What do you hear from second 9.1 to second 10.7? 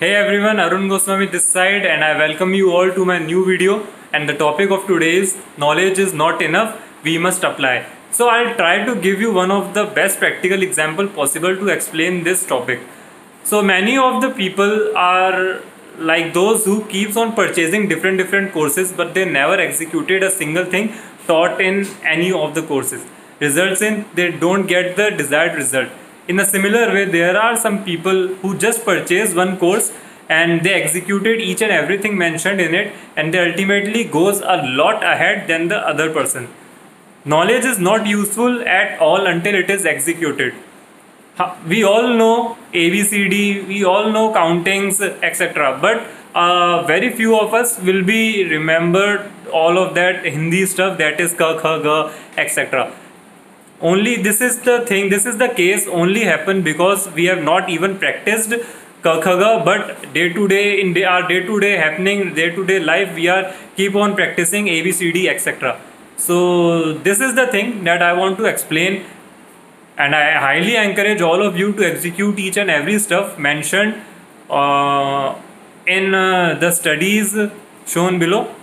you one of the best practical